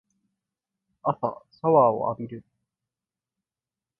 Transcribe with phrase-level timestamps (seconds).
[1.03, 2.43] 朝シャワーを浴びる